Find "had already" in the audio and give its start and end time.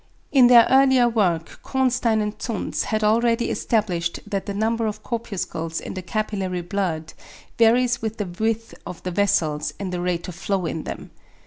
2.85-3.51